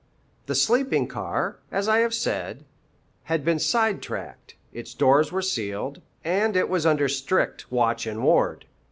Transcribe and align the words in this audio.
The 0.47 0.55
sleeping 0.55 1.05
car, 1.07 1.59
as 1.71 1.87
I 1.87 1.99
have 1.99 2.15
said, 2.15 2.65
had 3.25 3.45
been 3.45 3.59
side 3.59 4.01
tracked, 4.01 4.55
its 4.73 4.95
doors 4.95 5.31
were 5.31 5.43
sealed, 5.43 6.01
and 6.23 6.57
it 6.57 6.69
was 6.69 6.87
under 6.87 7.07
strict 7.07 7.71
watch 7.71 8.07
and 8.07 8.23
ward. 8.23 8.65